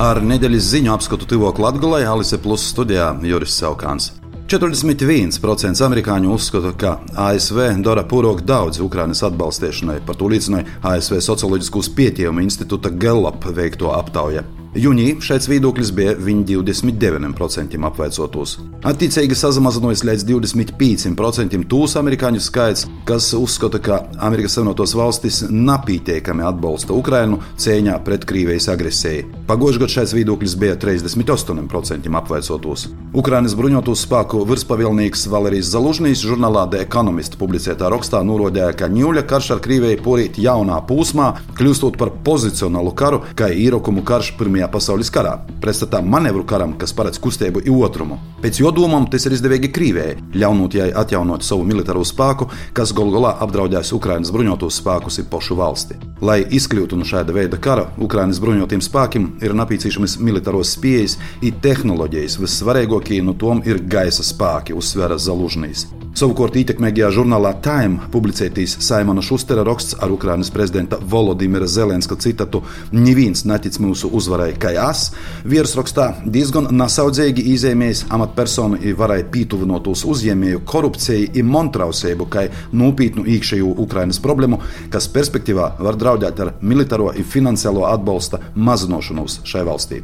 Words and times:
Ar 0.00 0.16
nedēļas 0.24 0.64
ziņu 0.64 0.94
apskatu 0.94 1.26
Tivokla 1.28 1.66
Latvijā 1.66 2.08
Alise 2.08 2.38
Plus 2.40 2.62
studijā 2.70 3.10
Juris 3.20 3.52
Saukāns. 3.60 4.06
41% 4.48 5.82
amerikāņu 5.84 6.30
uzskata, 6.32 6.70
ka 6.80 6.92
ASV 7.26 7.60
dara 7.84 8.06
pūrogu 8.08 8.40
daudz 8.48 8.80
Ukrainas 8.80 9.20
atbalstīšanai. 9.28 9.98
Par 10.08 10.16
to 10.16 10.30
liecināja 10.32 10.72
ASV 10.94 11.20
Socioloģiskās 11.28 11.92
pētījuma 12.00 12.46
institūta 12.46 12.94
Gallup 12.96 13.44
veikto 13.44 13.92
aptauja. 13.92 14.46
Jūnijā 14.70 15.16
šeit 15.18 15.48
viedoklis 15.50 15.88
bija 15.90 16.12
viņa 16.14 16.44
29% 16.46 17.74
apveicotos. 17.88 18.52
Attiecīgi 18.86 19.34
sazinājies 19.34 20.04
līdz 20.06 20.24
25% 20.28 21.64
tūs 21.66 21.96
amerikāņu 21.98 22.38
skaits, 22.38 22.84
kas 23.08 23.32
uzskata, 23.34 23.80
ka 23.82 23.98
Amerikas 24.22 24.54
Savienotās 24.54 24.94
valstis 24.94 25.40
napītiekami 25.50 26.46
atbalsta 26.46 26.94
Ukrainu 26.94 27.40
cīņā 27.58 27.96
pret 28.06 28.22
Krievijas 28.30 28.68
agresiju. 28.70 29.26
Pagājušajā 29.50 29.82
gadā 29.82 29.94
šeit 29.96 30.14
viedoklis 30.14 30.54
bija 30.54 30.78
38% 30.78 32.14
apveicotos. 32.22 32.86
Ukrainas 33.10 33.58
bruņoto 33.58 33.96
spēku 33.98 34.44
virspavilnieks 34.46 35.26
Valērijas 35.34 35.72
Zalužņīs 35.74 36.22
žurnālā 36.30 36.68
The 36.70 36.84
Economist 36.86 37.34
publicētā 37.42 37.90
rakstā 37.90 38.22
norādīja, 38.22 38.70
ka 38.78 38.86
Ņūļa 38.86 39.26
karš 39.26 39.50
ar 39.56 39.64
Krieviju 39.66 39.98
porīt 40.06 40.38
jaunā 40.38 40.78
posmā, 40.86 41.32
kļūstot 41.58 41.98
par 41.98 42.14
pozicionālu 42.22 42.94
karu, 42.94 43.24
kā 43.34 43.50
īrokumu 43.50 44.06
karš 44.06 44.36
pirmajā 44.38 44.59
Pirmajā 44.60 44.74
pasaules 44.76 45.08
karā, 45.08 45.30
pretstatā 45.62 46.02
manevru 46.04 46.42
karam, 46.44 46.74
kas 46.76 46.92
paredz 46.92 47.16
kustību 47.16 47.62
otrumu. 47.80 48.18
Pēc 48.42 48.60
jo 48.60 48.68
domām 48.76 49.08
tas 49.08 49.24
ir 49.24 49.32
izdevīgi 49.32 49.72
Krievijai, 49.72 50.18
ļaunot 50.36 50.76
jai 50.76 50.90
atjaunot 50.92 51.40
savu 51.40 51.64
militāro 51.64 52.04
spēku, 52.04 52.50
kas 52.76 52.92
galu 52.92 53.16
galā 53.16 53.38
apdraudēs 53.40 53.96
Ukraiņas 53.96 54.36
bruņotos 54.36 54.82
spēkus 54.82 55.22
ir 55.22 55.30
pašu 55.32 55.56
valsti. 55.56 55.96
Lai 56.20 56.42
izkļūtu 56.44 56.98
no 57.00 57.06
šāda 57.08 57.32
veida 57.32 57.56
kara, 57.56 57.86
Ukraiņas 58.04 58.40
bruņotiem 58.44 58.82
spēkiem 58.84 59.28
ir 59.40 59.54
nepieciešamas 59.56 60.18
militāros 60.20 60.74
spējas 60.76 61.16
un 61.40 61.62
tehnoloģijas. 61.64 62.36
Vissvarīgākie 62.42 63.22
no 63.24 63.32
tām 63.40 63.64
ir 63.64 63.80
gaisa 63.88 64.26
spēki, 64.26 64.76
uzsvēra 64.76 65.16
Zalužņīs. 65.16 65.88
Savukārt 66.10 66.56
ietekmīgajā 66.58 67.08
žurnālā 67.14 67.52
Time 67.62 68.08
publicētīs 68.10 68.72
Saimona 68.82 69.22
Šustera 69.22 69.62
raksts 69.64 69.94
ar 70.02 70.10
Ukrainas 70.10 70.50
prezidenta 70.50 70.98
Volodimira 70.98 71.68
Zelenska 71.70 72.16
citatu: 72.18 72.64
Neviens 72.92 73.44
netic 73.46 73.78
mūsu 73.78 74.10
uzvarai, 74.18 74.50
kā 74.58 74.74
es. 74.74 75.12
Virsrakstā 75.46 76.08
diezgan 76.26 76.66
nesaudzīgi 76.74 77.46
izēmējis 77.54 78.02
amatpersonu 78.10 78.80
varai 78.98 79.22
pītuvinotos 79.22 80.02
uzņēmēju 80.10 80.64
korupciju 80.66 81.30
un 81.40 81.52
montrausību, 81.54 82.26
kā 82.26 82.48
nopietnu 82.74 83.24
iekšējo 83.30 83.76
Ukrainas 83.78 84.18
problēmu, 84.20 84.58
kas 84.90 85.08
perspektīvā 85.14 85.76
var 85.78 85.94
draudēt 85.94 86.09
ar 86.18 86.54
militāro 86.60 87.12
un 87.14 87.30
finansiālo 87.36 87.86
atbalsta 87.90 88.40
mazināšanos 88.54 89.42
šai 89.44 89.66
valstī. 89.68 90.02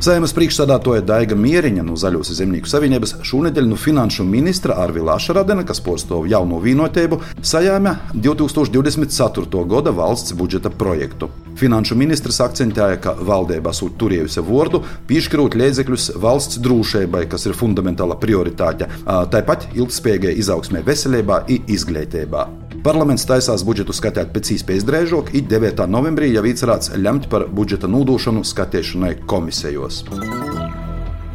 Saimas 0.00 0.32
priekšsādātoja 0.32 1.02
Daiga 1.04 1.36
Mieriņa 1.36 1.82
no 1.84 1.92
Zaļos 2.00 2.30
zemnieku 2.32 2.70
savienības 2.72 3.18
šonadēļ 3.28 3.66
no 3.68 3.76
finanšu 3.76 4.24
ministra 4.24 4.78
Arvila 4.80 5.18
Šaradena, 5.20 5.60
kas 5.68 5.82
postov 5.84 6.24
jauno 6.30 6.56
vienotību, 6.64 7.18
sajāma 7.44 7.92
2024. 8.14 9.60
gada 9.68 9.92
valsts 9.92 10.32
budžeta 10.32 10.72
projektu. 10.72 11.28
Finanšu 11.60 11.98
ministrs 12.00 12.40
akcentēja, 12.40 12.96
ka 13.04 13.12
valdība 13.28 13.74
esot 13.76 14.00
turējusi 14.00 14.46
vārdu 14.48 14.80
piešķirot 15.10 15.58
līdzekļus 15.60 16.08
valsts 16.24 16.62
drošībai, 16.64 17.26
kas 17.28 17.44
ir 17.50 17.58
fundamentāla 17.60 18.16
prioritāte, 18.24 18.88
tāpat 19.04 19.68
ilgspējīgai 19.76 20.32
izaugsmē 20.40 20.80
veselībā 20.88 21.42
un 21.44 21.70
izglītībā. 21.76 22.48
Parlaments 22.80 23.26
taisās 23.28 23.60
budžetu 23.60 23.92
skatīt 23.92 24.30
pēc 24.32 24.54
iespējas 24.54 24.86
drēžāk, 24.88 25.34
un 25.36 25.48
9. 25.52 25.84
novembrī 25.92 26.30
jau 26.32 26.46
īcerāts 26.48 26.88
lemt 26.96 27.26
par 27.28 27.44
budžeta 27.52 27.90
nūdošanu 27.92 28.40
skatīšanai 28.48 29.18
komisijos. 29.28 29.98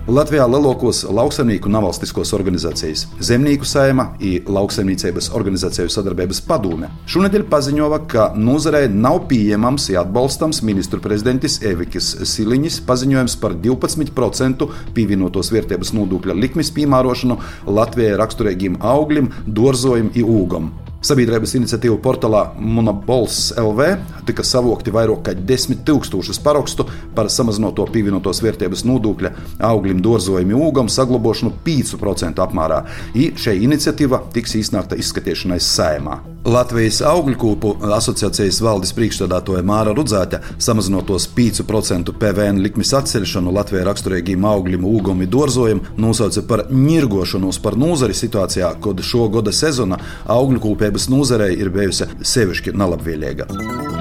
Latvijā 0.10 0.48
lielākos 0.50 1.04
lauksaimnieku 1.06 1.70
nevalstiskos 1.70 2.32
organizācijas 2.38 3.08
Zemnieku 3.26 3.66
saima 3.66 4.08
un 4.22 4.50
Lauksaimniecības 4.58 5.32
organizāciju 5.38 5.90
sadarbības 5.90 6.42
padome 6.46 6.90
šonadēļ 7.10 7.46
paziņoja, 7.50 8.00
ka 8.10 8.28
nozarei 8.38 8.88
nav 8.90 9.24
pieejams 9.30 9.90
un 9.92 10.00
atbalstams 10.02 10.64
ministru 10.66 11.02
prezidentis 11.02 11.60
Evikas 11.62 12.12
Siliņas 12.32 12.80
paziņojums 12.90 13.38
par 13.42 13.58
12% 13.66 14.70
pievienotos 14.98 15.54
vērtības 15.54 15.94
nodokļa 15.98 16.38
likmes 16.42 16.74
piemērošanu 16.74 17.38
Latvijai 17.70 18.18
raksturīgiem 18.22 18.82
augļiem, 18.82 19.30
dārzojumam 19.46 20.14
un 20.14 20.36
ūgam. 20.42 20.74
Sabiedrības 21.06 21.52
iniciatīva 21.60 22.00
portālā 22.02 22.40
Monobols 22.58 23.52
LV 23.62 23.90
tika 24.26 24.42
savokti 24.48 24.94
vairāk 24.96 25.22
kā 25.28 25.36
10 25.38 25.84
000 25.86 26.42
parakstu 26.46 26.88
par 27.14 27.30
samazināto 27.30 27.86
pievienotos 27.94 28.42
vērtības 28.42 28.86
nodokļa 28.90 29.34
augļiem, 29.70 30.02
dārzojumiem, 30.02 30.64
ūgam 30.66 30.90
saglabāšanu 30.90 31.54
5% 31.68 32.42
apmērā. 32.48 32.82
I 33.14 33.36
šī 33.38 33.60
iniciatīva 33.68 34.24
tiks 34.34 34.58
iznākta 34.64 34.98
izskatīšanai 34.98 35.62
saimā. 35.62 36.24
Latvijas 36.46 37.02
augļkūpu 37.06 37.76
asociācijas 37.98 38.62
valdes 38.66 38.94
priekšstādātoja 38.98 39.64
Māra 39.66 39.94
Rudzāte 39.98 40.42
samazinotos 40.58 41.28
5% 41.38 42.16
PVN 42.22 42.64
likmes 42.66 42.94
atcelšanu 42.98 43.54
Latvijai 43.56 43.86
raksturīgiem 43.90 44.46
augļiem, 44.50 44.86
ūgam 44.90 45.22
un 45.22 45.32
dārzojumiem 45.38 45.84
nosauca 46.02 46.46
par 46.50 46.68
ņirgošanos 46.72 47.62
par 47.62 47.78
nozari 47.78 48.18
situācijā, 48.18 48.74
kad 48.82 49.02
šo 49.06 49.28
gada 49.34 49.54
sezona 49.56 50.00
augļkūpē 50.26 50.86
lauksaimniecības 50.96 51.10
nozarei 51.10 51.56
ir 51.60 51.70
bijusi 51.70 52.08
sevišķi 52.24 52.76
nelabvēlīga. 52.76 53.95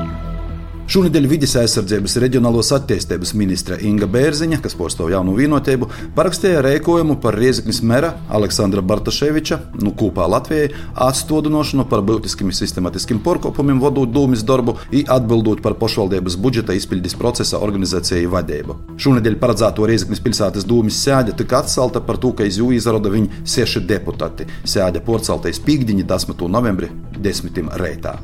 Šonadēļ 0.95 1.25
vidas 1.27 1.57
aizsardzības 1.59 2.13
reģionālos 2.23 2.69
attīstības 2.77 3.33
ministre 3.35 3.81
Inga 3.83 4.07
Bērziņa, 4.07 4.61
kas 4.63 4.77
postāv 4.79 5.09
jaunu 5.11 5.33
vienotību, 5.35 5.89
parakstīja 6.15 6.61
rēkojumu 6.63 7.17
par 7.19 7.35
Rieziknis 7.35 7.81
mera 7.83 8.13
Aleksandra 8.31 8.79
Bartaševiča, 8.87 9.57
nu 9.83 9.91
kopā 9.99 10.29
Latvijai, 10.31 10.69
atstādinošanu 11.03 11.89
par 11.91 12.05
būtiskiem 12.07 12.53
sistematiskiem 12.55 13.19
porkopumiem, 13.25 13.81
vadot 13.83 14.13
dūmis 14.15 14.45
darbu 14.47 14.77
atbildot 15.17 15.65
par 15.65 15.75
pašvaldības 15.81 16.37
budžeta 16.45 16.77
izpildes 16.79 17.19
procesa 17.19 17.59
organizāciju 17.67 18.31
vadību. 18.37 18.77
Šonadēļ 18.95 19.39
paredzēto 19.43 19.89
Rieziknis 19.91 20.23
pilsētas 20.23 20.69
dūmis 20.71 21.01
sēde 21.09 21.35
tika 21.41 21.65
atcelta 21.65 22.05
par 22.07 22.23
to, 22.23 22.31
ka 22.39 22.47
iz 22.47 22.61
jū 22.63 22.71
izrada 22.77 23.11
viņa 23.11 23.43
seši 23.57 23.83
deputāti. 23.91 24.47
Sēde 24.63 25.03
porceltais 25.03 25.59
pīkdiņi 25.59 26.07
10. 26.15 26.47
novembri 26.55 26.93
10. 27.19 27.65
reitā. 27.83 28.15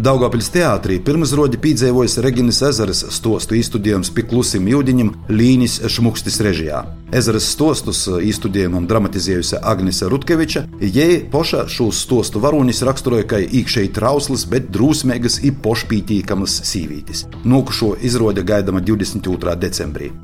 Daugopils 0.00 0.46
teātrī 0.48 0.94
pirmizrodi 1.04 1.58
piedzīvojas 1.60 2.14
Reginas 2.24 2.62
ezeras 2.64 3.02
stostu 3.12 3.58
izstudējums 3.58 4.08
pie 4.16 4.22
klusiem 4.30 4.70
jūdiņiem 4.70 5.10
Līnis 5.28 5.74
Šmukstis 5.92 6.40
režijā. 6.46 6.80
Ezeras 7.12 7.50
stostus 7.52 8.06
izstudējumam 8.08 8.86
dramatizējusi 8.88 9.60
Agnese 9.60 10.08
Rutkeviča, 10.08 10.64
jai 10.80 11.20
poša 11.34 11.66
šos 11.68 12.00
stostu 12.06 12.40
varonis 12.40 12.80
raksturoja 12.86 13.28
kā 13.28 13.42
īkšēji 13.44 13.92
trauslas, 13.98 14.46
bet 14.48 14.72
drūsmīgas 14.72 15.42
un 15.44 15.60
pošpītīkamas 15.66 16.62
sīvītis. 16.70 17.26
Nokušo 17.44 17.98
izrode 18.00 18.46
gaidama 18.46 18.80
22. 18.80 19.58
decembrī. 19.66 20.14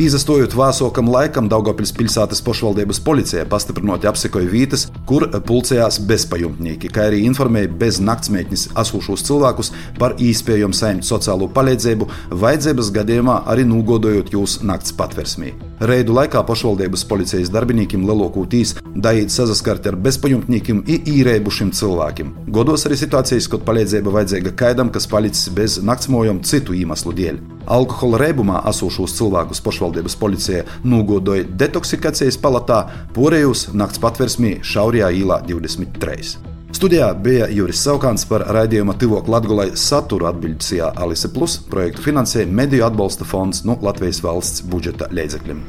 Izastojot 0.00 0.54
vāsokam 0.56 1.10
laikam, 1.12 1.50
Daugopils 1.52 1.90
pilsētas 1.92 2.38
pašvaldības 2.46 2.96
policija 3.04 3.42
pastiprināti 3.44 4.08
apsekoja 4.08 4.48
vietas, 4.48 4.86
kur 5.04 5.26
pulcējās 5.28 5.98
bezpajumtnieki, 6.08 6.88
kā 6.88 7.10
arī 7.10 7.18
informēja 7.26 7.68
bez 7.82 7.98
naktsmētnes 8.00 8.70
esošos 8.80 9.26
cilvēkus 9.28 9.68
par 9.98 10.14
iespējamu 10.16 10.72
saimnu 10.72 11.04
sociālo 11.04 11.50
palīdzību, 11.52 12.08
vajadzības 12.40 12.88
gadījumā 12.96 13.36
arī 13.52 13.68
nogodojot 13.68 14.32
jūs 14.32 14.62
nakts 14.64 14.96
patversmī. 14.96 15.52
Reidu 15.84 16.16
laikā 16.16 16.40
pašvaldības 16.48 17.04
policijas 17.12 17.52
darbiniekiem 17.52 18.08
lielākoties 18.08 18.78
daīt 18.96 19.34
saskart 19.34 19.90
ar 19.92 20.00
bezpajumtniekiem 20.00 20.80
un 20.80 21.02
īrēbušiem 21.18 21.74
cilvēkiem. 21.76 22.32
Godos 22.48 22.88
arī 22.88 22.96
situācijas, 22.96 23.50
kad 23.52 23.68
palīdzība 23.68 24.16
vajadzīga 24.16 24.56
kaidam, 24.56 24.88
kas 24.94 25.10
palicis 25.10 25.52
bez 25.52 25.82
naktsmojām 25.84 26.40
citu 26.48 26.80
iemeslu 26.80 27.12
dēļ. 27.20 27.42
Alkohola 27.66 28.18
reibumā 28.24 28.62
esošos 28.70 29.14
cilvēkus 29.18 29.62
pašvaldības 29.64 30.16
policija 30.18 30.64
nogodoja 30.84 31.46
detoksikācijas 31.46 32.38
palatā, 32.42 32.84
porējus 33.14 33.68
nakts 33.76 34.02
patversmī 34.02 34.56
Šaurijā 34.66 35.12
īlā 35.22 35.42
23. 35.46 36.52
Studijā 36.72 37.10
bija 37.14 37.46
Juris 37.52 37.82
Saukāns 37.84 38.24
par 38.26 38.46
raidījuma 38.56 38.96
Tivok 38.98 39.28
Latgulai 39.30 39.68
saturu 39.76 40.26
atbildīsijā 40.30 40.88
Alise 41.04 41.28
Plus 41.34 41.58
projektu 41.70 42.02
finansēja 42.08 42.48
Mediju 42.48 42.86
atbalsta 42.88 43.28
fonds 43.28 43.62
no 43.68 43.76
Latvijas 43.84 44.22
valsts 44.24 44.64
budžeta 44.72 45.10
līdzekļiem. 45.12 45.60